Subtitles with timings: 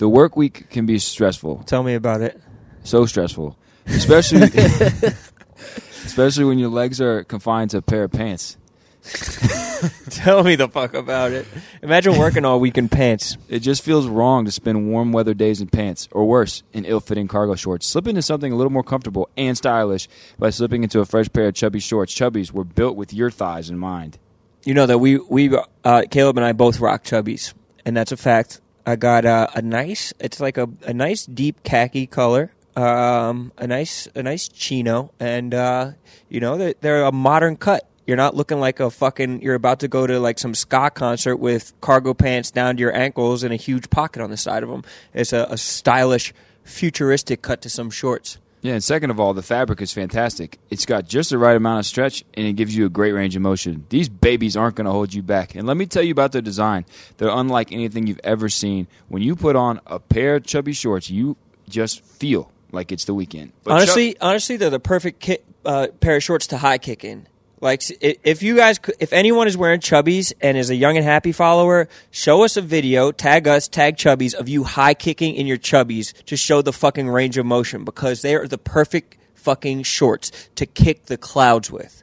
[0.00, 2.40] The work week can be stressful, Tell me about it.
[2.84, 4.44] so stressful, especially
[6.06, 8.56] especially when your legs are confined to a pair of pants.
[10.08, 11.46] Tell me the fuck about it.
[11.82, 13.36] Imagine working all week in pants.
[13.50, 17.28] It just feels wrong to spend warm weather days in pants, or worse, in ill-fitting
[17.28, 17.86] cargo shorts.
[17.86, 20.08] Slip into something a little more comfortable and stylish
[20.38, 22.14] by slipping into a fresh pair of chubby shorts.
[22.14, 24.18] Chubbies were built with your thighs in mind.
[24.64, 25.54] You know that we we
[25.84, 27.52] uh, Caleb and I both rock chubbies,
[27.84, 28.62] and that's a fact.
[28.90, 30.12] I got a nice.
[30.18, 32.50] It's like a, a nice deep khaki color.
[32.74, 35.92] Um, a nice a nice chino, and uh,
[36.28, 37.88] you know they're, they're a modern cut.
[38.04, 39.42] You're not looking like a fucking.
[39.42, 42.94] You're about to go to like some ska concert with cargo pants down to your
[42.94, 44.82] ankles and a huge pocket on the side of them.
[45.14, 46.34] It's a, a stylish,
[46.64, 48.38] futuristic cut to some shorts.
[48.62, 50.58] Yeah, and second of all, the fabric is fantastic.
[50.68, 53.34] It's got just the right amount of stretch, and it gives you a great range
[53.34, 53.86] of motion.
[53.88, 55.54] These babies aren't going to hold you back.
[55.54, 56.84] And let me tell you about their design.
[57.16, 58.86] They're unlike anything you've ever seen.
[59.08, 61.38] When you put on a pair of chubby shorts, you
[61.68, 63.52] just feel like it's the weekend.
[63.64, 67.26] But honestly, honestly, they're the perfect ki- uh, pair of shorts to high kick in.
[67.62, 71.30] Like, if you guys, if anyone is wearing chubbies and is a young and happy
[71.32, 75.58] follower, show us a video, tag us, tag chubbies of you high kicking in your
[75.58, 80.48] chubbies to show the fucking range of motion because they are the perfect fucking shorts
[80.54, 82.02] to kick the clouds with.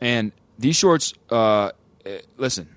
[0.00, 1.70] and these shorts, uh,
[2.04, 2.68] eh, listen,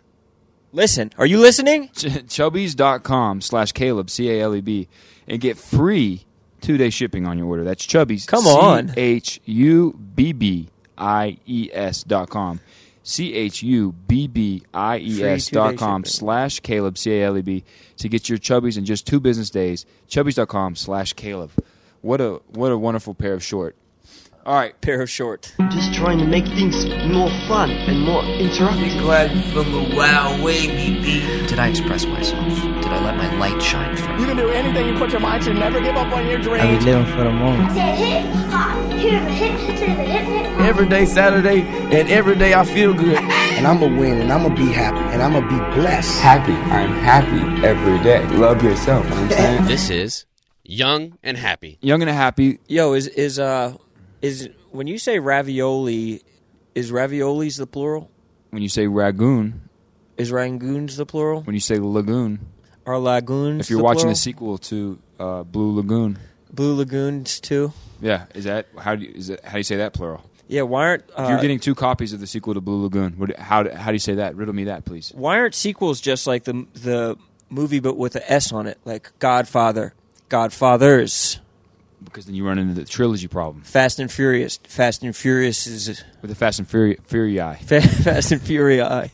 [0.72, 1.88] Listen, are you listening?
[1.90, 4.88] ch- chubbies.com slash Caleb, C A L E B,
[5.28, 6.26] and get free
[6.62, 7.64] two day shipping on your order.
[7.64, 8.28] That's Chubbies.
[8.28, 8.90] Come on.
[8.90, 10.68] C H U B B
[10.98, 12.60] I E S dot com.
[13.04, 17.38] C H U B B I E S dot com slash Caleb, C A L
[17.38, 17.64] E B,
[17.98, 19.86] to get your Chubbies in just two business days.
[20.10, 21.52] Chubbies.com slash Caleb.
[22.02, 23.76] What a what a wonderful pair of short.
[24.46, 24.80] All right.
[24.82, 25.54] Pair of shorts.
[25.58, 29.00] I'm Just trying to make things more fun and more interactive.
[29.00, 31.48] glad from a wild way, BB.
[31.48, 32.48] Did I express myself?
[32.54, 34.20] Did I let my light shine through?
[34.20, 35.54] You can do anything you put your mind to.
[35.54, 36.86] Never give up on your I dreams.
[36.86, 37.72] be living for the moment.
[37.72, 40.60] Say hip hop, hear the hip hip to hip hip.
[40.60, 43.18] Every day Saturday, and every day I feel good.
[43.18, 46.22] and I'm gonna win, and I'm gonna be happy, and I'm gonna be blessed.
[46.22, 46.54] happy.
[46.54, 48.24] I'm happy every day.
[48.38, 49.06] Love yourself.
[49.06, 49.66] You know what I'm saying?
[49.66, 50.26] This is
[50.64, 51.80] Young and Happy.
[51.82, 52.60] Young and happy.
[52.68, 53.76] Yo, is is uh
[54.26, 56.22] is when you say ravioli,
[56.74, 58.10] is raviolis the plural?
[58.52, 59.54] When you say ragoon,
[60.18, 61.42] Is rangoons the plural?
[61.44, 62.40] when you say lagoon,
[62.86, 63.62] Are lagoons?
[63.66, 64.14] if you're the watching plural?
[64.14, 66.18] the sequel to uh, Blue Lagoon,
[66.54, 67.74] Blue lagoons too.
[68.02, 70.22] yeah, is that how do you, is that how do you say that plural?
[70.48, 73.36] Yeah, why aren't uh, you're getting two copies of the sequel to Blue Lagoon, what,
[73.38, 74.36] how do- how do you say that?
[74.36, 75.12] Riddle me that, please.
[75.16, 77.18] why aren't sequels just like the the
[77.50, 79.94] movie but with a S on it, like Godfather,
[80.30, 81.40] Godfathers,
[82.04, 86.04] Because then you run into the trilogy problem Fast and Furious, Fast and Furious is
[86.22, 89.10] with the Fast and Fury Fury Fast and Furious.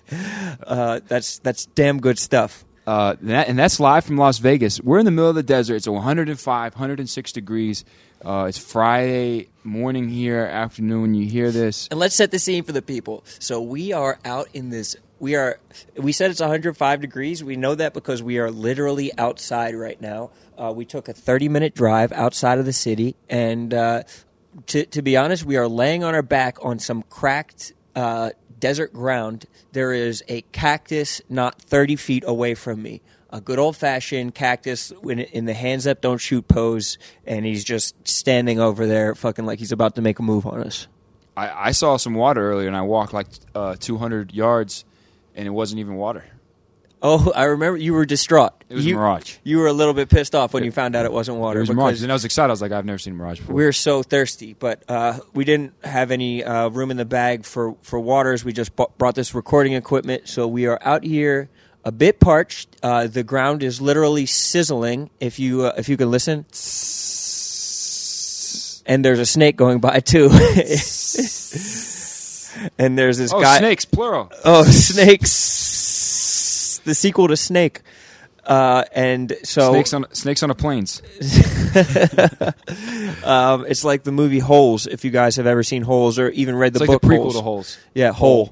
[0.63, 2.65] Uh, that's that's damn good stuff.
[2.85, 4.81] Uh, and, that, and that's live from Las Vegas.
[4.81, 5.75] We're in the middle of the desert.
[5.75, 7.85] It's 105, 106 degrees.
[8.23, 11.87] Uh, it's Friday morning here, afternoon you hear this.
[11.89, 13.23] And let's set the scene for the people.
[13.39, 14.95] So we are out in this.
[15.21, 15.59] We are.
[15.95, 17.43] We said it's 105 degrees.
[17.43, 20.31] We know that because we are literally outside right now.
[20.57, 24.01] Uh, we took a 30 minute drive outside of the city, and uh,
[24.65, 28.93] to to be honest, we are laying on our back on some cracked uh, desert
[28.93, 29.45] ground.
[29.73, 33.01] There is a cactus not 30 feet away from me.
[33.29, 37.95] A good old fashioned cactus in, the hands up, don't shoot pose, and he's just
[38.07, 40.87] standing over there, fucking like he's about to make a move on us.
[41.37, 44.83] I, I saw some water earlier, and I walked like uh, 200 yards,
[45.35, 46.23] and it wasn't even water.
[47.03, 48.53] Oh, I remember you were distraught.
[48.69, 49.37] It was you, mirage.
[49.43, 51.57] You were a little bit pissed off when you found out it wasn't water.
[51.59, 52.03] It was mirage.
[52.03, 52.49] And I was excited.
[52.49, 53.55] I was like, I've never seen mirage before.
[53.55, 57.43] We were so thirsty, but uh, we didn't have any uh, room in the bag
[57.43, 58.45] for, for waters.
[58.45, 61.49] We just bu- brought this recording equipment, so we are out here
[61.83, 62.77] a bit parched.
[62.83, 65.09] Uh, the ground is literally sizzling.
[65.19, 66.45] If you uh, if you can listen,
[68.85, 70.29] and there's a snake going by too.
[72.77, 73.59] and there's this oh, guy.
[73.59, 74.31] snakes, plural.
[74.44, 76.81] Oh, snakes!
[76.83, 77.81] The sequel to Snake.
[78.44, 81.01] Uh, and so snakes on snakes on a planes.
[83.23, 84.87] um, it's like the movie Holes.
[84.87, 87.08] If you guys have ever seen Holes or even read the It's like book the
[87.08, 87.35] prequel Holes.
[87.35, 87.78] to Holes.
[87.93, 88.52] Yeah, Hole.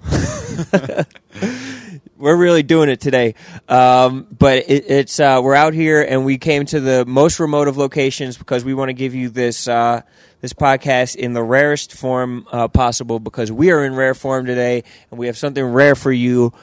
[2.18, 3.34] we're really doing it today.
[3.68, 7.68] Um, but it, it's uh, we're out here and we came to the most remote
[7.68, 10.04] of locations because we want to give you this uh,
[10.42, 14.84] this podcast in the rarest form uh, possible because we are in rare form today
[15.12, 16.54] and we have something rare for you.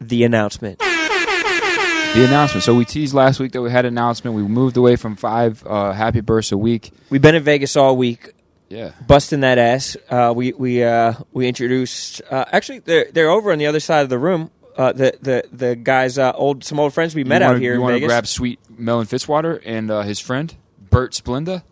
[0.00, 0.78] The announcement.
[0.78, 2.62] The announcement.
[2.62, 4.36] So we teased last week that we had an announcement.
[4.36, 6.92] We moved away from five uh, happy births a week.
[7.10, 8.30] We've been in Vegas all week.
[8.68, 8.92] Yeah.
[9.06, 9.96] busting that ass.
[10.08, 12.22] Uh, we we uh, we introduced.
[12.28, 14.50] Uh, actually, they're they're over on the other side of the room.
[14.76, 17.74] uh, the the the guys, uh, old some old friends we met out wanna, here
[17.74, 20.54] You want to grab Sweet Melon Fitzwater and uh, his friend
[20.90, 21.62] Bert Splenda.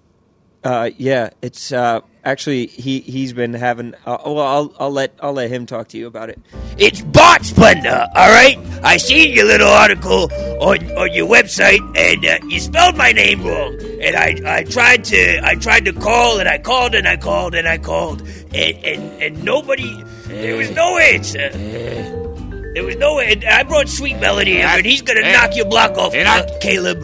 [0.64, 3.94] Uh, yeah, it's uh, actually he he's been having.
[4.06, 6.41] Uh, well, I'll I'll let I'll let him talk to you about it.
[6.79, 8.56] It's Bart Splendor, all right?
[8.82, 13.43] I seen your little article on, on your website, and uh, you spelled my name
[13.43, 13.76] wrong.
[14.00, 17.55] And I, I tried to I tried to call, and I called, and I called,
[17.56, 18.55] and I called, and
[18.85, 20.05] and, and nobody.
[20.29, 21.50] There was no answer.
[21.50, 23.19] There was no.
[23.19, 27.03] And I brought Sweet Melody here, and he's gonna knock your block off, uh, Caleb.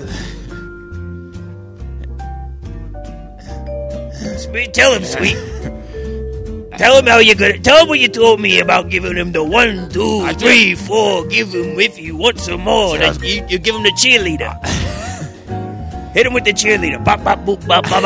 [4.18, 5.38] Sweet, tell him, Sweet.
[6.78, 7.58] Tell him how you're gonna.
[7.58, 11.26] Tell him what you told me about giving him the one, two, three, four.
[11.26, 12.96] Give him if you want some more.
[12.96, 14.54] That you, you give him the cheerleader.
[16.14, 17.04] Hit him with the cheerleader.
[17.04, 18.02] Pop, pop, boop, pop, pop.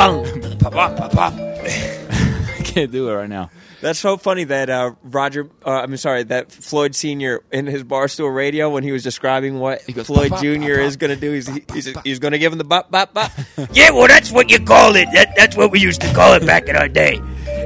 [0.59, 1.35] Pop, pop, pop, pop.
[1.35, 3.51] I can't do it right now.
[3.83, 5.51] That's so funny that uh, Roger.
[5.67, 9.83] Uh, I'm sorry that Floyd Senior in his barstool radio when he was describing what
[9.93, 11.33] goes, Floyd "Bop, bop, Junior bop, is going to do.
[11.33, 13.33] He's he's, he's going to give him the bop bop bop.
[13.73, 15.09] Yeah, well, that's what you call it.
[15.13, 17.21] That, that's what we used to call it back in our day.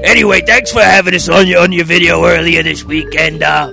[0.05, 3.71] Anyway, thanks for having us on your on your video earlier this week, and uh,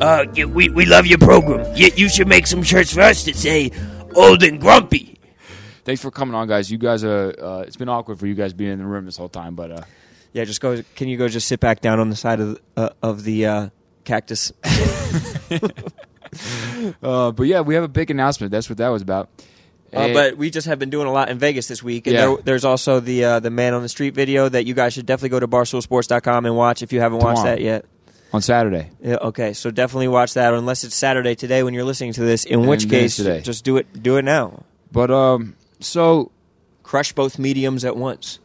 [0.00, 1.70] uh, we we love your program.
[1.76, 3.70] You, you should make some shirts for us that say
[4.14, 5.18] "Old and Grumpy."
[5.84, 6.70] Thanks for coming on, guys.
[6.70, 7.34] You guys are.
[7.38, 9.70] Uh, it's been awkward for you guys being in the room this whole time, but
[9.70, 9.82] uh,
[10.32, 10.82] yeah, just go.
[10.96, 13.46] Can you go just sit back down on the side of the, uh, of the
[13.46, 13.68] uh,
[14.04, 14.52] cactus?
[17.02, 18.50] uh, but yeah, we have a big announcement.
[18.50, 19.28] That's what that was about.
[19.92, 22.26] Uh, but we just have been doing a lot in Vegas this week, and Yeah.
[22.26, 25.04] there, there's also the uh, the man on the street video that you guys should
[25.04, 27.84] definitely go to barstoolsports.com and watch if you haven't watched that yet.
[28.32, 32.14] on Saturday, Yeah, okay, so definitely watch that, unless it's Saturday today when you're listening
[32.14, 32.46] to this.
[32.46, 33.42] In And which case, today.
[33.42, 34.02] just do it.
[34.02, 34.64] Do it now.
[34.90, 36.30] but um, so
[36.82, 38.38] Crush both mediums at once.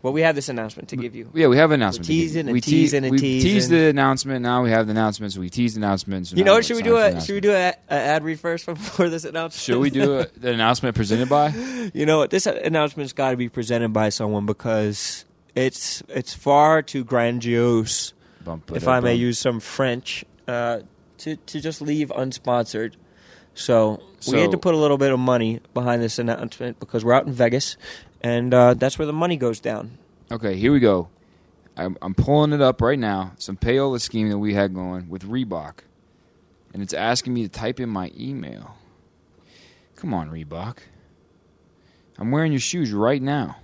[0.00, 1.28] Well, we have this announcement to give you.
[1.34, 2.06] yeah, we have an announcement.
[2.06, 3.50] give teasing and we teasing and we teasing.
[3.50, 4.42] teased the announcement.
[4.42, 5.36] Now we have the announcements.
[5.36, 6.32] We teased the announcements.
[6.32, 6.64] You know what?
[6.64, 9.60] Should we do a Should we do a, a ad read first before this announcement?
[9.60, 11.48] Should we do a, the announcement presented by?
[11.94, 12.30] You know what?
[12.30, 15.24] This announcement's got to be presented by someone because
[15.56, 18.12] it's it's far too grandiose,
[18.44, 19.20] Bump, if I may bump.
[19.20, 20.80] use some French, uh,
[21.18, 22.94] to to just leave unsponsored.
[23.54, 27.12] So, we had to put a little bit of money behind this announcement because we're
[27.12, 27.76] out in Vegas,
[28.20, 29.98] and uh, that's where the money goes down.
[30.30, 31.08] Okay, here we go.
[31.76, 33.32] I'm, I'm pulling it up right now.
[33.38, 35.78] Some payola scheme that we had going with Reebok,
[36.72, 38.76] and it's asking me to type in my email.
[39.96, 40.78] Come on, Reebok.
[42.18, 43.56] I'm wearing your shoes right now.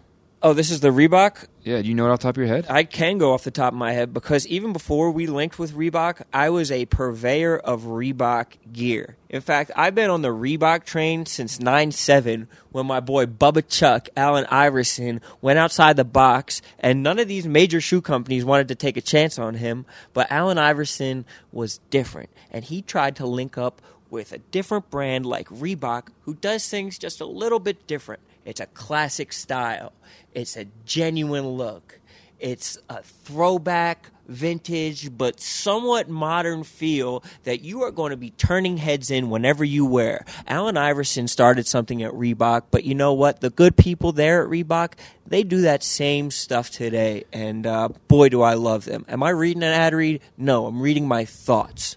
[0.45, 1.47] Oh, this is the Reebok.
[1.63, 2.67] Yeah, do you know it off the top of your head?
[2.69, 5.73] I can go off the top of my head because even before we linked with
[5.73, 9.17] Reebok, I was a purveyor of Reebok gear.
[9.31, 13.67] In fact, I've been on the Reebok train since 9 7 when my boy Bubba
[13.67, 18.69] Chuck, Allen Iverson, went outside the box, and none of these major shoe companies wanted
[18.69, 19.87] to take a chance on him.
[20.13, 25.27] But Allen Iverson was different, and he tried to link up with a different brand
[25.27, 28.23] like Reebok who does things just a little bit different.
[28.45, 29.93] It's a classic style.
[30.35, 32.01] It's a genuine look.
[32.39, 38.77] It's a throwback, vintage, but somewhat modern feel that you are going to be turning
[38.77, 40.27] heads in whenever you wear.
[40.47, 43.41] Allen Iverson started something at Reebok, but you know what?
[43.41, 44.95] The good people there at Reebok,
[45.27, 49.07] they do that same stuff today, and uh, boy, do I love them.
[49.09, 50.21] Am I reading an ad read?
[50.37, 51.97] No, I'm reading my thoughts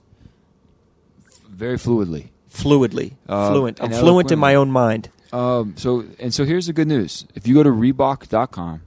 [1.58, 2.28] Very fluidly.
[2.54, 3.80] fluidly, Uh, fluent.
[3.82, 5.10] I'm and fluent in my own mind.
[5.34, 7.26] Um, so and so here's the good news.
[7.36, 8.82] If you go to Reebok.com,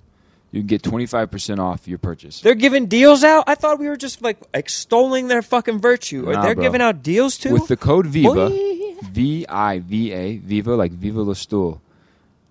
[0.53, 2.41] you can get 25% off your purchase.
[2.41, 3.45] They're giving deals out.
[3.47, 6.23] I thought we were just like extolling their fucking virtue.
[6.23, 6.63] Nah, They're bro.
[6.65, 7.53] giving out deals too.
[7.53, 8.49] With the code VIVA,
[9.13, 11.81] V I V A, Viva, like Viva La Stool,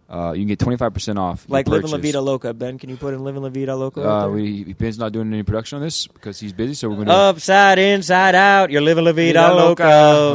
[0.09, 1.45] uh, you can get 25% off.
[1.47, 1.97] your like living La.
[1.97, 2.53] Vida Loca.
[2.53, 4.09] Ben, can you put in living La Vida Loca?
[4.09, 7.07] Uh, we Ben's not doing any production on this because he's busy, so we're going
[7.07, 7.13] to.
[7.13, 8.71] Upside, inside out.
[8.71, 9.85] You're living La Vida, Vida Loca.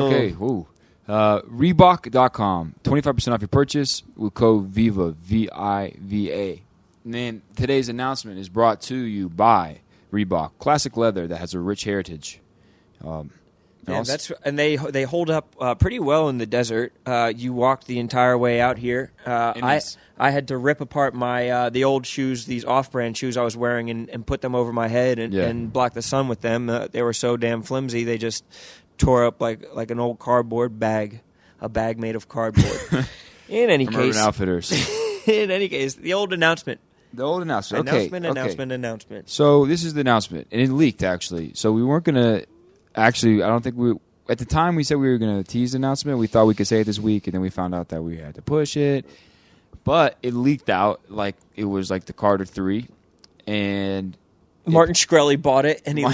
[0.07, 0.67] Okay, woo.
[1.07, 6.63] Uh, Reebok.com, 25% off your purchase with code VIVA, V I V A.
[7.05, 9.81] And then today's announcement is brought to you by
[10.13, 12.41] Reebok, classic leather that has a rich heritage.
[13.05, 13.31] Um,
[13.87, 16.93] Yeah, that's and they they hold up uh, pretty well in the desert.
[17.05, 19.13] Uh, you walked the entire way out here.
[19.27, 19.81] Uh, I
[20.19, 23.57] I had to rip apart my uh, the old shoes, these off-brand shoes I was
[23.57, 25.45] wearing, and, and put them over my head and, Yeah.
[25.45, 26.69] and block the sun with them.
[26.71, 28.45] Uh, they were so damn flimsy, they just
[28.99, 31.21] tore up like like an old cardboard bag,
[31.61, 33.07] a bag made of cardboard.
[33.49, 34.73] in any from case, Outfitters.
[35.27, 36.81] in any case, the old announcement,
[37.13, 37.89] the old announcement.
[37.89, 38.41] Okay, announcement, okay.
[38.41, 39.29] announcement, announcement.
[39.31, 41.53] So this is the announcement, and it leaked actually.
[41.55, 42.45] So we weren't gonna
[42.95, 43.43] actually.
[43.43, 43.95] I don't think we.
[44.29, 46.19] At the time, we said we were gonna tease the announcement.
[46.19, 48.17] We thought we could say it this week, and then we found out that we
[48.17, 49.05] had to push it.
[49.85, 52.89] But it leaked out like it was like the Carter Three,
[53.47, 54.17] and
[54.67, 56.13] Martin Shkreli bought it and he le-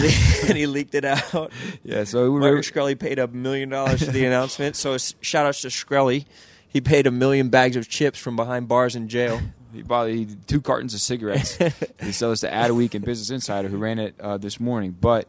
[0.49, 1.53] and he leaked it out.
[1.85, 4.77] Yeah, so we Martin were, Shkreli paid a million dollars for the announcement.
[4.77, 6.27] So shout outs to Shkreli.
[6.69, 9.41] He paid a million bags of chips from behind bars in jail.
[9.73, 11.59] he bought he, two cartons of cigarettes.
[12.01, 14.97] he sells to Adweek and Business Insider, who ran it uh, this morning.
[15.01, 15.29] But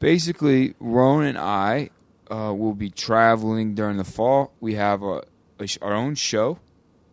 [0.00, 1.90] basically, Rone and I
[2.30, 4.52] uh, will be traveling during the fall.
[4.60, 5.22] We have a,
[5.58, 6.58] a sh- our own show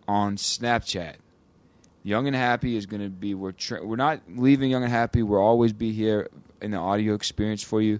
[0.07, 1.15] on Snapchat.
[2.03, 5.21] Young and Happy is going to be we're tra- we're not leaving Young and Happy.
[5.21, 6.29] We'll always be here
[6.61, 7.99] in the audio experience for you.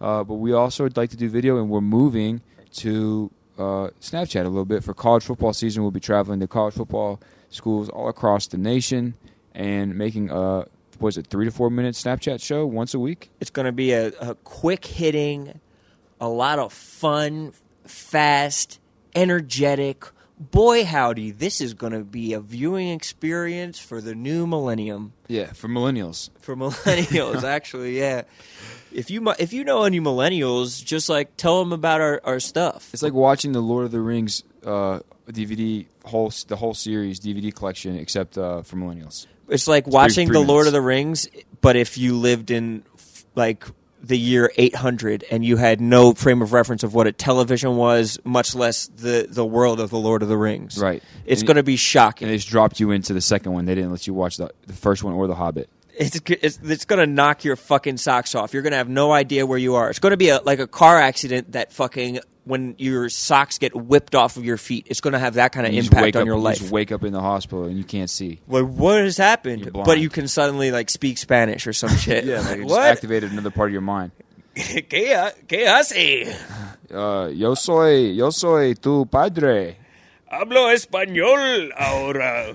[0.00, 2.40] Uh, but we also would like to do video, and we're moving
[2.72, 5.82] to uh, Snapchat a little bit for college football season.
[5.82, 7.20] We'll be traveling to college football
[7.50, 9.14] schools all across the nation
[9.54, 10.66] and making a
[11.00, 13.30] was it three to four minute Snapchat show once a week.
[13.40, 15.60] It's going to be a, a quick hitting,
[16.20, 17.52] a lot of fun,
[17.84, 18.78] fast,
[19.14, 20.04] energetic.
[20.38, 25.12] Boy, howdy, this is going to be a viewing experience for the new millennium.
[25.28, 26.30] Yeah, for millennials.
[26.40, 28.22] For millennials, actually, yeah.
[28.92, 32.88] If you if you know any millennials, just like tell them about our, our stuff.
[32.92, 37.54] It's like watching the Lord of the Rings uh, DVD whole the whole series DVD
[37.54, 39.26] collection, except uh, for millennials.
[39.48, 41.28] It's like three- watching three the Lord of the Rings,
[41.60, 42.84] but if you lived in
[43.34, 43.64] like
[44.02, 48.18] the year 800 and you had no frame of reference of what a television was,
[48.24, 50.78] much less the the world of the Lord of the Rings.
[50.78, 51.02] Right.
[51.26, 52.26] It's going to be shocking.
[52.26, 53.66] And they just dropped you into the second one.
[53.66, 55.68] They didn't let you watch the, the first one or the Hobbit.
[56.00, 58.54] It's it's, it's going to knock your fucking socks off.
[58.54, 59.90] You're going to have no idea where you are.
[59.90, 63.76] It's going to be a, like a car accident that fucking when your socks get
[63.76, 64.86] whipped off of your feet.
[64.88, 66.58] It's going to have that kind of impact on up, your you life.
[66.58, 68.40] just wake up in the hospital and you can't see.
[68.46, 69.70] What what has happened?
[69.72, 72.24] But you can suddenly like speak Spanish or some shit.
[72.24, 72.82] Yeah, like what?
[72.82, 74.12] activated another part of your mind.
[74.54, 76.34] ¿Qué, ¿Qué hace?
[76.92, 79.76] Uh, yo soy, yo soy tu padre.
[80.30, 82.54] Hablo español ahora.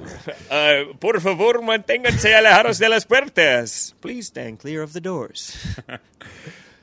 [0.50, 3.94] Ah, por favor, manténganse alejados de las puertas.
[4.00, 5.56] Please stand clear of the doors.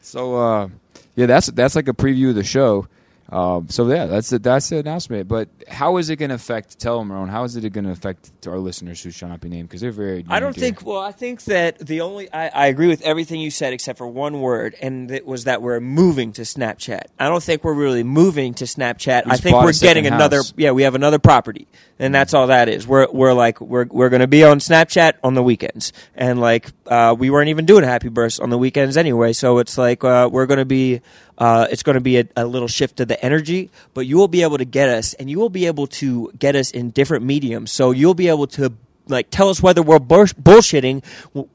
[0.04, 0.68] So uh,
[1.14, 2.88] yeah, that's that's like a preview of the show.
[3.32, 5.26] Um, so yeah, that's the, that's the announcement.
[5.26, 6.78] But how is it going to affect?
[6.78, 7.28] Tell them, Rone.
[7.28, 9.70] How is it going to affect our listeners who shall not be named?
[9.70, 10.22] Because they're very.
[10.28, 10.84] I don't think.
[10.84, 14.06] Well, I think that the only I, I agree with everything you said except for
[14.06, 17.04] one word, and it was that we're moving to Snapchat.
[17.18, 19.22] I don't think we're really moving to Snapchat.
[19.24, 20.42] I think we're getting second another.
[20.58, 22.86] Yeah, we have another property, and that's all that is.
[22.86, 26.70] We're we're like we're we're going to be on Snapchat on the weekends, and like
[26.86, 29.32] uh, we weren't even doing Happy Burst on the weekends anyway.
[29.32, 31.00] So it's like uh, we're going to be.
[31.38, 34.28] Uh, it's going to be a, a little shift to the energy, but you will
[34.28, 37.24] be able to get us, and you will be able to get us in different
[37.24, 37.72] mediums.
[37.72, 38.72] So you'll be able to
[39.08, 41.04] like tell us whether we're bullsh- bullshitting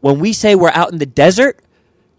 [0.01, 1.59] when we say we're out in the desert.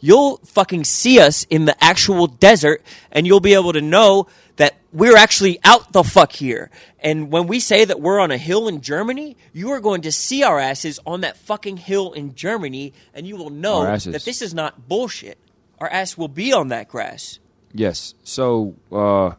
[0.01, 4.77] You'll fucking see us in the actual desert, and you'll be able to know that
[4.93, 6.71] we're actually out the fuck here.
[7.01, 10.13] And when we say that we're on a hill in Germany, you are going to
[10.13, 14.41] see our asses on that fucking hill in Germany, and you will know that this
[14.41, 15.39] is not bullshit.
[15.81, 17.41] Our ass will be on that grass.
[17.73, 18.15] Yes.
[18.25, 19.33] So, uh,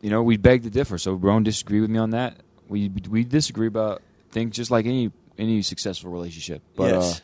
[0.00, 0.98] you know, we beg to differ.
[0.98, 2.36] So, Rone disagree with me on that.
[2.68, 6.62] We we disagree about things just like any any successful relationship.
[6.76, 7.18] But yes.
[7.18, 7.20] uh,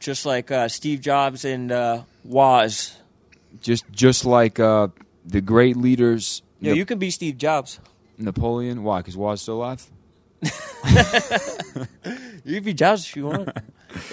[0.00, 2.96] Just like uh, Steve Jobs and uh, Woz.
[3.60, 4.88] just just like uh,
[5.24, 7.80] the great leaders, Yeah, you can be Steve Jobs.
[8.16, 8.82] Napoleon.
[8.82, 8.98] Why?
[9.00, 9.86] Because Woz still alive.
[12.44, 13.50] You can be Jobs if you want.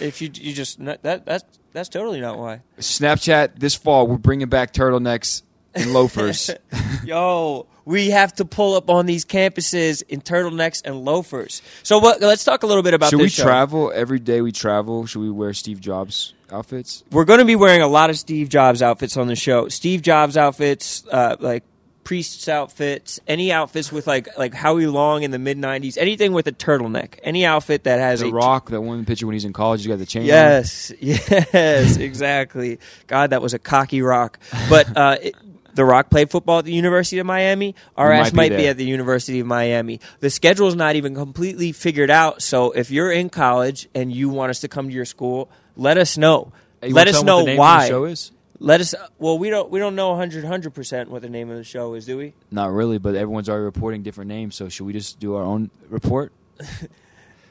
[0.02, 2.62] if you you just that that's that's totally not why.
[2.80, 4.08] Snapchat this fall.
[4.08, 5.42] We're bringing back turtlenecks
[5.76, 6.50] and loafers.
[7.06, 11.62] Yo, we have to pull up on these campuses in turtlenecks and loafers.
[11.84, 12.22] So what?
[12.22, 13.44] Let's talk a little bit about Should this we show.
[13.44, 14.42] travel every day?
[14.42, 15.06] We travel.
[15.06, 17.04] Should we wear Steve Jobs outfits?
[17.12, 19.68] We're going to be wearing a lot of Steve Jobs outfits on the show.
[19.70, 21.64] Steve Jobs outfits, uh, like
[22.04, 26.48] priest's outfits, any outfits with like like Howie Long in the mid '90s, anything with
[26.48, 29.54] a turtleneck, any outfit that has The a Rock, that one picture when he's in
[29.54, 30.22] college, you got the chain.
[30.24, 30.28] on.
[30.28, 32.80] Yes, yes, exactly.
[33.08, 34.40] God, that was a cocky rock.
[34.70, 35.36] But uh, it,
[35.76, 37.76] the Rock played football at the University of Miami.
[37.96, 40.00] Our We ass might be might be at the University of Miami.
[40.20, 42.42] The schedule's not even completely figured out.
[42.42, 45.98] So if you're in college and you want us to come to your school, let
[45.98, 46.52] us know.
[46.82, 47.76] Hey, let us know what the name why.
[47.76, 48.96] Of the show is Let us.
[49.20, 49.70] Well, we don't.
[49.70, 52.34] We don't know 100 percent what the name of the show is, do we?
[52.52, 54.56] not really, but everyone's already reporting different names.
[54.56, 56.32] So should we just do our own report?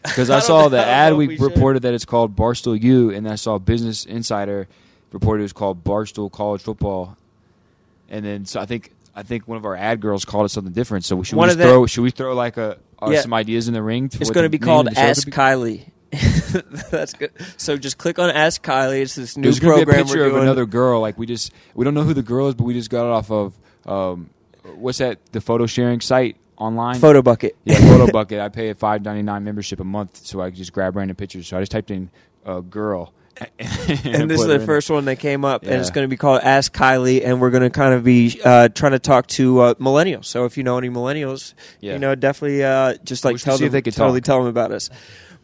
[0.02, 3.26] Because I, I saw the ad week we reported that it's called Barstool U, and
[3.26, 4.68] I saw Business Insider
[5.12, 7.16] reported it was called Barstool College Football,
[8.08, 10.72] and then so I think I think one of our ad girls called it something
[10.72, 11.04] different.
[11.04, 13.20] So should One we throw should we throw like a uh, Yeah.
[13.20, 14.10] some ideas in the ring?
[14.12, 15.32] It's going to be called Ask be?
[15.32, 15.90] Kylie.
[16.90, 17.32] That's good.
[17.56, 19.02] So just click on Ask Kylie.
[19.02, 21.00] It's this new There's gonna be a program picture of another girl.
[21.00, 23.12] Like we just we don't know who the girl is, but we just got it
[23.12, 24.30] off of um,
[24.76, 25.18] what's that?
[25.32, 27.00] The photo sharing site online.
[27.00, 27.56] photo bucket.
[27.64, 28.40] Yeah, photo bucket.
[28.40, 31.16] I pay a five ninety nine membership a month, so I can just grab random
[31.16, 31.48] pictures.
[31.48, 32.10] So I just typed in
[32.46, 33.12] uh, "girl,"
[33.58, 36.40] and this is the first one that came up, and it's going to be called
[36.42, 39.74] Ask Kylie, and we're going to kind of be uh, trying to talk to uh,
[39.74, 40.26] millennials.
[40.26, 41.94] So if you know any millennials, Yeah.
[41.94, 44.26] you know, definitely uh, just like tell them, they could totally talk.
[44.26, 44.90] tell them about us.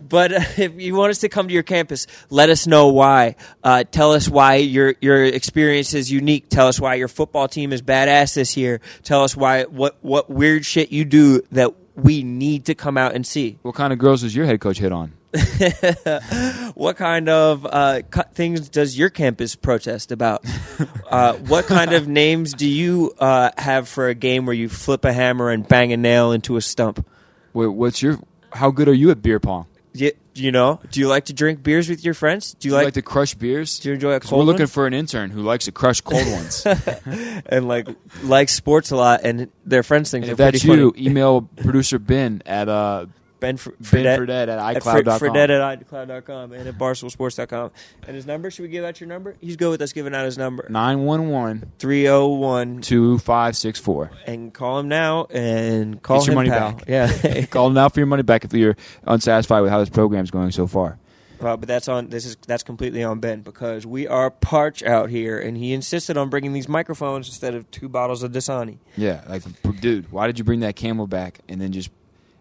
[0.00, 3.36] But if you want us to come to your campus, let us know why.
[3.62, 6.48] Uh, tell us why your your experience is unique.
[6.48, 8.80] Tell us why your football team is badass this year.
[9.02, 13.14] Tell us why what what weird shit you do that we need to come out
[13.14, 13.58] and see.
[13.62, 15.12] What kind of girls does your head coach hit on?
[16.74, 20.44] What kind of uh, cu- things does your campus protest about?
[21.10, 25.04] uh, what kind of names do you uh, have for a game where you flip
[25.04, 27.06] a hammer and bang a nail into a stump?
[27.52, 28.18] Wait, what's your?
[28.52, 29.66] How good are you at beer pong?
[29.92, 32.54] You, you know, do you like to drink beers with your friends?
[32.54, 33.80] Do you Do you like, like to crush beers?
[33.80, 34.68] do you enjoy a cold We're looking one?
[34.68, 36.64] for an intern who likes to crush cold ones.
[37.46, 37.88] and like
[38.22, 40.92] like sports a lot, and their friends think if that's pretty you.
[40.94, 43.06] Ben producer Ben at uh,
[43.40, 45.18] Ben, Fr- Ben Fredette, at iCloud.com.
[45.18, 47.70] Fre- Fredette at iCloud.com and at BarstoolSports.com.
[48.06, 49.36] And his number, should we give out your number?
[49.40, 50.66] He's good with us giving out his number.
[50.68, 54.10] 911 301 2564.
[54.26, 56.20] and call him now and call him.
[56.20, 56.72] Get your him money pal.
[56.72, 56.84] back.
[56.88, 57.44] Yeah.
[57.50, 60.50] Call him now for your money back if you're unsatisfied with how this program's going
[60.50, 60.98] so far.
[61.40, 65.08] Uh, but that's on this is that's completely on Ben because we are parch out
[65.08, 68.76] here, and he insisted on bringing these microphones instead of two bottles of Dasani.
[68.94, 69.42] Yeah, like,
[69.80, 71.88] dude, why did you bring that camel back and then just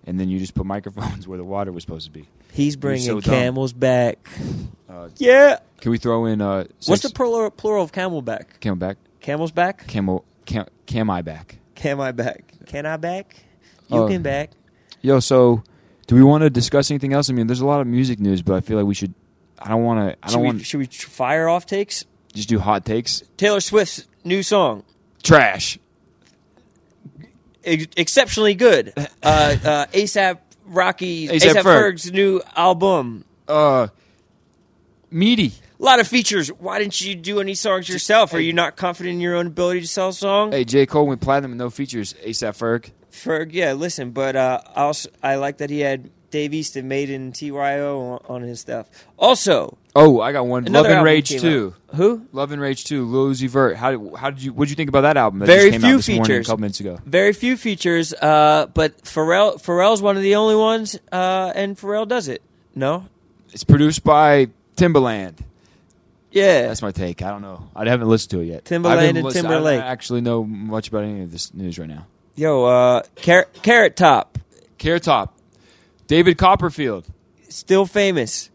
[0.10, 2.28] and then you just put microphones where the water was supposed to be?
[2.52, 3.34] He's bringing so dumb.
[3.34, 4.18] camels back.
[4.90, 5.60] Uh, Yeah.
[5.82, 8.60] Can we throw in uh, What's the plural, plural of camel back?
[8.60, 8.98] camel back?
[9.22, 9.88] Camels back?
[9.88, 11.58] Camel cam, cam I back?
[11.76, 12.54] Can I back?
[12.66, 13.36] Can I back?
[13.88, 14.08] You Oh.
[14.08, 14.52] can back.
[15.02, 15.64] Yo, so
[16.08, 17.30] do we want to discuss anything else?
[17.30, 19.14] I mean, there's a lot of music news, but I feel like we should.
[19.58, 20.18] I don't want to.
[20.24, 22.06] I Should don't want should we fire off takes?
[22.34, 23.24] just do hot takes.
[23.38, 24.84] Taylor Swift's new song,
[25.24, 25.80] Trash.
[27.64, 28.94] Ex- exceptionally good.
[29.22, 31.94] Uh, uh, ASAP Rocky's A$AP ASAP Ferg.
[31.94, 33.26] Ferg's new album.
[33.50, 33.88] Uh,
[35.12, 35.52] meaty.
[35.80, 36.48] A lot of features.
[36.50, 38.34] Why didn't you do any songs yourself?
[38.34, 40.52] Are you not confident in your own ability to sell a song?
[40.52, 42.14] Hey, J Cole went platinum with no features.
[42.26, 42.92] ASAP Ferg.
[43.12, 46.88] Ferg, yeah, listen, but uh, I also I like that he had Dave East and
[46.88, 48.88] Made in TYO on, on his stuff.
[49.18, 50.66] Also, Oh, I got one.
[50.66, 51.74] Another Love and album Rage came two.
[51.96, 52.26] Who?
[52.32, 53.06] Love and Rage two.
[53.06, 53.76] Lil Uzi Vert.
[53.78, 55.40] How did how did you what did you think about that album?
[55.40, 56.48] That Very just came few out this morning, features.
[56.48, 57.00] a couple minutes ago.
[57.06, 62.08] very few features, uh, but Pharrell Pharrell's one of the only ones, uh, and Pharrell
[62.08, 62.42] does it.
[62.76, 63.06] No,
[63.52, 65.40] It's produced by Timbaland.
[66.32, 67.22] yeah, That's my take.
[67.22, 67.68] I don't know.
[67.76, 68.64] I haven't listened to it yet.
[68.66, 69.80] Timbaland I haven't and listened- Timberlake.
[69.80, 72.06] I don't actually know much about any of this news right now.
[72.36, 74.38] yo, uh, Carrot Carrot Top,
[74.78, 75.36] Carrot Top.
[76.08, 77.06] David Copperfield.
[77.50, 78.50] still famous.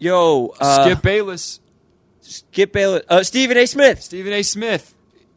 [0.00, 1.60] Yo, uh, Skip Bayless.
[2.20, 3.66] Skip Bayless, uh, Stephen A.
[3.66, 4.02] Smith.
[4.02, 4.42] Stephen A.
[4.42, 4.94] Smith.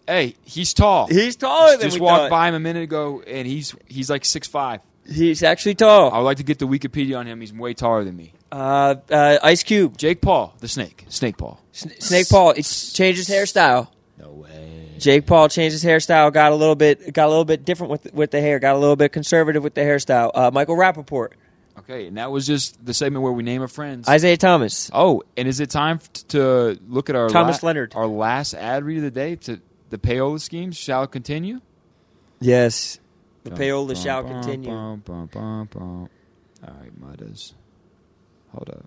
[0.07, 1.07] Hey, he's tall.
[1.07, 1.83] He's taller than me.
[1.85, 2.29] Just we walked thought.
[2.29, 4.81] by him a minute ago, and he's he's like six five.
[5.07, 6.11] He's actually tall.
[6.11, 7.41] I would like to get the Wikipedia on him.
[7.41, 8.33] He's way taller than me.
[8.51, 11.05] Uh, uh, Ice Cube, Jake Paul, the snake.
[11.09, 11.59] Snake Paul.
[11.73, 12.51] Sn- Snake Paul.
[12.51, 13.89] It's changed his hairstyle.
[14.17, 14.89] No way.
[14.99, 16.31] Jake Paul changed his hairstyle.
[16.31, 18.59] Got a little bit, got a little bit different with with the hair.
[18.59, 20.31] Got a little bit conservative with the hairstyle.
[20.33, 21.29] Uh, Michael Rapaport,
[21.83, 24.07] Okay, and that was just the segment where we name our friends.
[24.07, 24.89] Isaiah Thomas.
[24.93, 27.93] oh, and is it time f- to look at our Thomas la- Leonard.
[27.95, 29.35] our last ad read of the day?
[29.35, 31.59] To the payola schemes shall continue.
[32.39, 32.99] Yes,
[33.43, 34.71] the payola shall continue.
[34.71, 34.99] All
[36.61, 37.53] right, Mudders.
[38.51, 38.85] Hold up.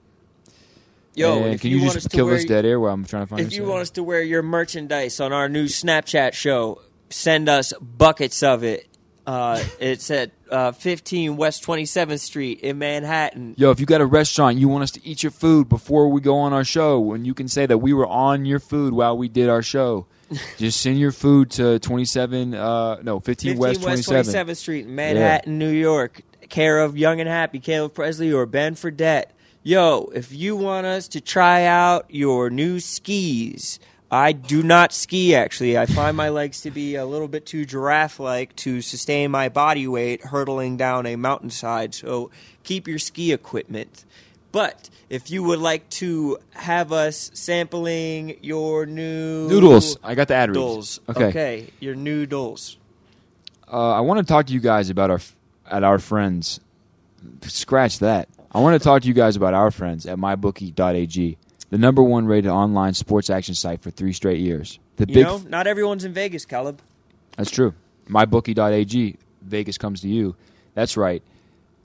[1.14, 3.26] Yo, And can you, you, just us kill this dead air while I'm trying to
[3.26, 7.48] find if you want us to wear your merchandise on our new Snapchat show, send
[7.48, 8.86] us buckets of it.
[9.26, 13.54] Uh, it's at uh, 15 West 27th Street in Manhattan.
[13.58, 16.20] Yo, if you got a restaurant, you want us to eat your food before we
[16.20, 19.18] go on our show, and you can say that we were on your food while
[19.18, 20.06] we did our show.
[20.58, 24.46] Just send your food to 27, uh, no, 15, 15 West West 27.
[24.46, 26.22] 27th Street, Manhattan, New York.
[26.48, 29.26] Care of Young and Happy, Caleb Pressley or Ben Fredette.
[29.64, 35.34] Yo, if you want us to try out your new skis, I do not ski
[35.34, 35.76] actually.
[35.76, 39.48] I find my legs to be a little bit too giraffe like to sustain my
[39.48, 41.94] body weight hurtling down a mountainside.
[41.94, 42.30] So
[42.62, 44.04] keep your ski equipment.
[44.52, 49.98] But if you would like to have us sampling your new Noodles.
[50.02, 51.00] I got the ad reads.
[51.08, 51.24] Okay.
[51.26, 52.76] okay, your noodles.
[53.70, 55.20] Uh, I want to talk to you guys about our
[55.68, 56.60] at our friends.
[57.42, 58.28] Scratch that.
[58.52, 61.36] I want to talk to you guys about our friends at mybookie.ag,
[61.70, 64.78] the number one rated online sports action site for three straight years.
[64.96, 66.80] The You big know, not everyone's in Vegas, Caleb.
[67.36, 67.74] That's true.
[68.08, 69.16] MyBookie.ag.
[69.42, 70.34] Vegas comes to you.
[70.74, 71.22] That's right.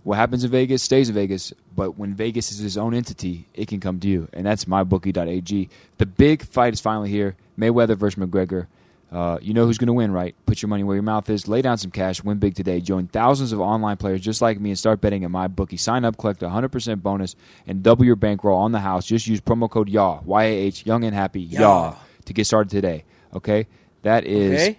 [0.03, 3.67] What happens in Vegas stays in Vegas, but when Vegas is its own entity, it
[3.67, 5.69] can come to you, and that's MyBookie.ag.
[5.97, 8.65] The big fight is finally here: Mayweather versus McGregor.
[9.11, 10.33] Uh, you know who's going to win, right?
[10.45, 11.45] Put your money where your mouth is.
[11.47, 12.23] Lay down some cash.
[12.23, 12.79] Win big today.
[12.79, 15.77] Join thousands of online players just like me and start betting at MyBookie.
[15.77, 17.35] Sign up, collect a 100% bonus,
[17.67, 19.05] and double your bankroll on the house.
[19.05, 21.95] Just use promo code YAH, Y-A-H, Young and Happy, YAH, YAH.
[22.25, 23.03] to get started today.
[23.33, 23.67] Okay?
[24.03, 24.77] That is Okay.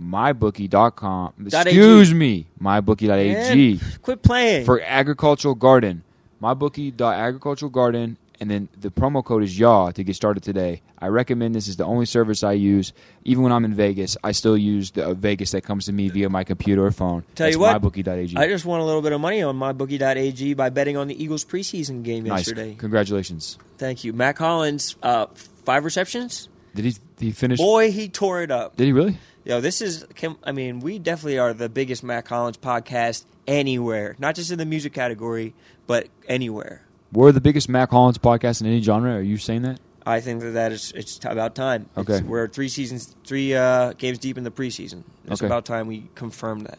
[0.00, 1.32] mybookie.com.
[1.46, 2.46] Excuse me.
[2.62, 4.64] Mybookie.ag Man, quit playing.
[4.66, 6.02] for agricultural garden.
[6.40, 10.82] MyBookie.agricultural garden, and then the promo code is YAW to get started today.
[10.98, 12.92] I recommend this is the only service I use.
[13.24, 16.08] Even when I'm in Vegas, I still use the uh, Vegas that comes to me
[16.08, 17.22] via my computer or phone.
[17.34, 18.36] Tell That's you what, MyBookie.ag.
[18.36, 21.44] I just won a little bit of money on mybookie.ag by betting on the Eagles
[21.44, 22.40] preseason game nice.
[22.40, 22.74] yesterday.
[22.74, 23.58] Congratulations.
[23.76, 24.12] Thank you.
[24.12, 25.26] Mack Hollins, uh,
[25.64, 26.48] five receptions.
[26.74, 27.58] Did he, did he finish?
[27.58, 28.76] Boy, he tore it up.
[28.76, 29.18] Did he really?
[29.44, 30.04] Yo, this is.
[30.14, 34.58] Can, I mean, we definitely are the biggest Mack Hollins podcast anywhere, not just in
[34.58, 35.54] the music category,
[35.86, 36.82] but anywhere.
[37.12, 39.14] We're the biggest Mack Hollins podcast in any genre.
[39.16, 39.80] Are you saying that?
[40.06, 41.88] I think that that is it's about time.
[41.96, 42.14] Okay.
[42.14, 45.04] It's- we're three seasons, three uh, games deep in the preseason.
[45.24, 45.46] It's Okay.
[45.46, 46.78] about time we confirm that.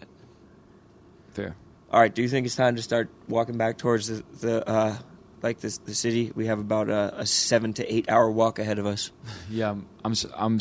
[1.33, 1.55] Fair.
[1.91, 2.13] All right.
[2.13, 4.97] Do you think it's time to start walking back towards the, the uh,
[5.41, 6.31] like this the city?
[6.35, 9.11] We have about a, a seven to eight hour walk ahead of us.
[9.49, 10.59] Yeah, I'm, I'm, I'm,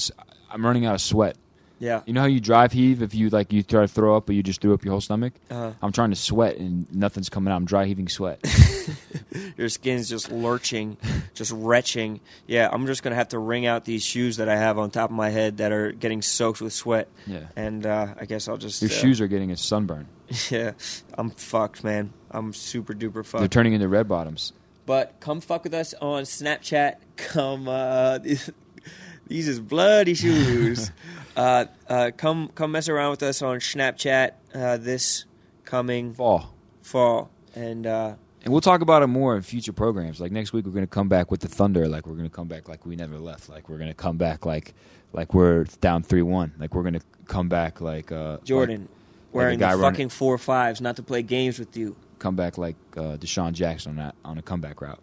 [0.51, 1.37] I'm running out of sweat.
[1.79, 2.03] Yeah.
[2.07, 4.35] You know how you drive heave if you like you try to throw up, but
[4.35, 5.33] you just threw up your whole stomach.
[5.51, 5.73] Uh-huh.
[5.81, 7.57] I'm trying to sweat and nothing's coming out.
[7.57, 8.41] I'm dry heaving sweat.
[9.57, 10.97] Your skin's just lurching,
[11.35, 12.21] just retching.
[12.47, 15.11] Yeah, I'm just gonna have to wring out these shoes that I have on top
[15.11, 17.09] of my head that are getting soaked with sweat.
[17.27, 17.47] Yeah.
[17.57, 20.09] And uh, I guess I'll just Your uh, shoes are getting a sunburn.
[20.51, 20.73] Yeah,
[21.17, 22.13] I'm fucked, man.
[22.31, 23.41] I'm super duper fucked.
[23.41, 24.53] They're turning into red bottoms.
[24.85, 26.97] But come fuck with us on Snapchat.
[27.17, 28.19] Come, uh,
[29.27, 30.91] these is bloody shoes.
[31.39, 35.25] Uh, uh, come, come mess around with us on Snapchat uh, this
[35.65, 36.53] coming Fall.
[36.83, 40.21] fall, and uh, And we'll talk about it more in future programs.
[40.21, 41.87] Like next week, we're going to come back with the Thunder.
[41.89, 43.49] Like we're going to come back like we never left.
[43.49, 44.75] Like we're going to come back like
[45.13, 46.53] like we're down three one.
[46.59, 48.91] Like we're going to come back like uh, Jordan like-
[49.33, 51.95] wearing guy the running- fucking four fives, not to play games with you.
[52.19, 54.99] come back like uh, DeSean Jackson on that on a comeback route.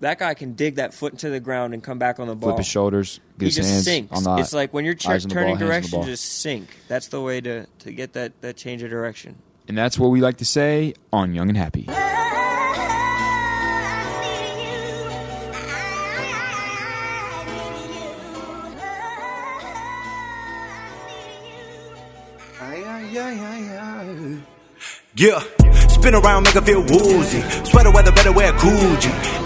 [0.00, 2.50] That guy can dig that foot into the ground and come back on the ball.
[2.50, 4.16] Flip his shoulders, get he his just hands sinks.
[4.16, 4.36] on the.
[4.42, 6.24] it's like when you're ch- eyes on the ball, turning hands on the direction, just
[6.40, 6.68] sink.
[6.88, 9.36] That's the way to, to get that, that change of direction.
[9.68, 11.86] and that's what we like to say on Young and Happy.
[25.16, 25.40] Yeah,
[25.88, 27.40] spin around, make her feel woozy.
[27.64, 28.52] Sweater weather, better wear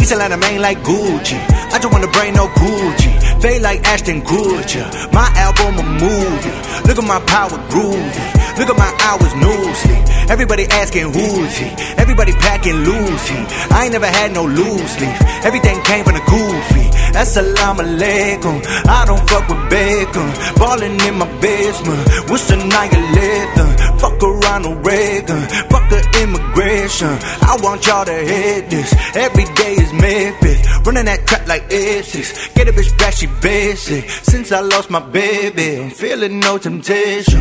[0.05, 0.13] Gucci.
[0.13, 1.39] East Atlanta, main like Gucci.
[1.73, 3.41] I just wanna bring no Gucci.
[3.41, 4.87] Fade like Ashton Kutcher.
[5.13, 6.89] My album a movie.
[6.89, 8.59] Look at my power groovy.
[8.59, 9.99] Look at my hours loosely.
[10.31, 11.69] Everybody asking who's he.
[11.99, 13.41] Everybody packing loosey.
[13.73, 15.17] I ain't never had no loose leaf.
[15.45, 16.87] Everything came from the goofy.
[17.15, 18.65] Assalamu alaikum.
[18.87, 20.29] I don't fuck with bacon.
[20.57, 22.31] Ballin' in my basement.
[22.31, 23.99] What's the 911?
[23.99, 25.43] Fuck a Ronald Reagan.
[25.71, 27.13] Fuck the immigration.
[27.43, 28.91] I want y'all to hit this.
[29.17, 30.87] Every day is Memphis.
[30.87, 32.49] Running that trap like Essex.
[32.55, 34.09] Get a bitch back, she basic.
[34.11, 37.41] Since I lost my baby, I'm feeling no temptation.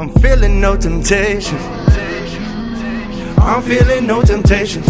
[0.00, 1.58] I'm feeling no temptation.
[3.38, 4.82] I'm feeling no temptation.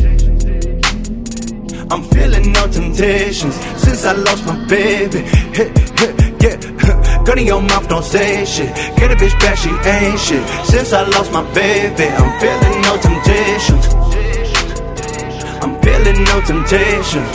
[1.91, 5.21] I'm feeling no temptations since I lost my baby.
[5.57, 7.23] Hit, hit, yeah.
[7.25, 8.75] Gun in your mouth, don't say shit.
[8.97, 10.47] Get a bitch back, she ain't shit.
[10.67, 14.08] Since I lost my baby, I'm feeling no temptations.
[15.99, 17.35] Feeling no temptations.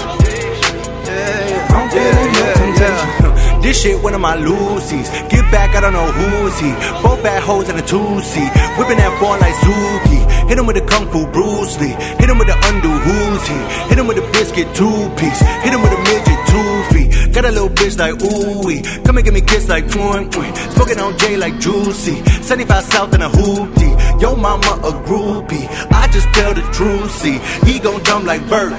[1.75, 3.59] I'm feeling no temptations.
[3.63, 5.09] This shit one of my Lucy's.
[5.31, 6.71] Get back, I don't know who's he.
[7.01, 8.51] Both bad hoes in a two seat.
[8.77, 10.19] Whipping that phone like Zuki.
[10.49, 11.95] Hit him with a Kung Fu Bruce Lee.
[12.19, 13.59] Hit him with the undo who's he.
[13.87, 15.39] Hit him with a biscuit two piece.
[15.63, 16.83] Hit him with a midget two.
[17.33, 18.81] Got a little bitch like ooh wee.
[19.03, 20.31] Come and give me kiss like twin.
[20.75, 22.23] Smoking on J like juicy.
[22.43, 24.21] 75 South and a hoopty.
[24.21, 25.67] Yo mama a groupie.
[25.91, 27.39] I just tell the truth, see.
[27.65, 28.71] He gon' dumb like Bert.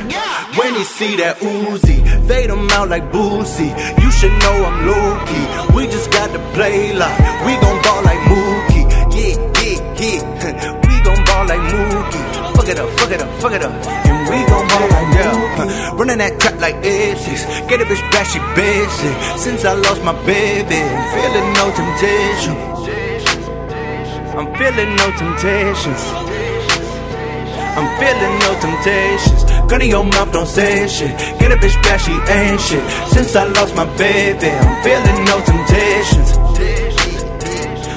[0.57, 3.73] When he see that Uzi, fade him out like Boosie.
[4.01, 5.75] You should know I'm low key.
[5.75, 8.85] We just got to play like we gon' ball like Mookie.
[9.19, 10.81] Yeah, yeah, yeah.
[10.87, 12.57] We gon' ball like Mookie.
[12.57, 14.14] Fuck it up, fuck it up, fuck it up.
[16.15, 17.43] Running that trap like Essex.
[17.67, 19.15] Get a bitch back, she basic.
[19.35, 22.55] Since I lost my baby, I'm feeling no temptation.
[24.39, 26.03] I'm feeling no temptations.
[27.75, 29.43] I'm feeling no temptations.
[29.67, 31.19] Gun in your mouth, don't say shit.
[31.43, 32.85] Get a bitch back, she ain't shit.
[33.11, 36.31] Since I lost my baby, I'm feeling no temptations.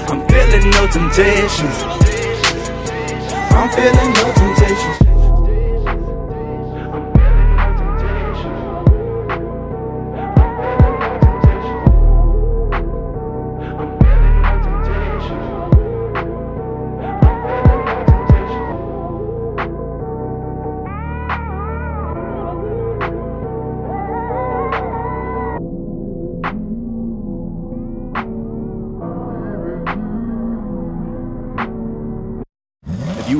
[0.09, 1.77] I'm feeling no temptations.
[3.53, 5.06] I'm feeling no temptations.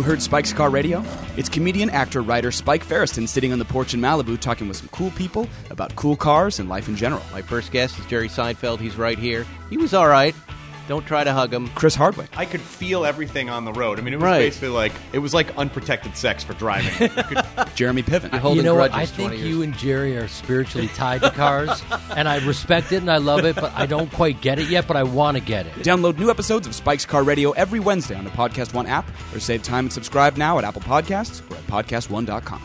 [0.08, 1.04] Heard Spike's Car Radio?
[1.36, 4.88] It's comedian, actor, writer Spike Feresten sitting on the porch in Malibu talking with some
[4.88, 7.22] cool people about cool cars and life in general.
[7.34, 8.80] My first guest is Jerry Seinfeld.
[8.80, 9.46] He's right here.
[9.70, 10.34] He was all right.
[10.88, 11.68] Don't try to hug him.
[11.70, 12.30] Chris Hardwick.
[12.38, 14.00] I could feel everything on the road.
[14.00, 14.40] I mean, it was Right.
[14.40, 17.10] basically like it was like unprotected sex for driving.
[17.18, 18.56] You could- Jeremy Piven.
[18.56, 18.94] you know what?
[18.94, 21.84] I think you and Jerry are spiritually tied to cars,
[22.16, 24.88] and I respect it and I love it, but I don't quite get it yet.
[24.88, 25.74] But I want to get it.
[25.76, 29.40] Download new episodes of Spike's Car Radio every Wednesday on the Podcast One app or
[29.40, 32.62] save time and subscribe now at Apple Podcasts or at podcastone.com.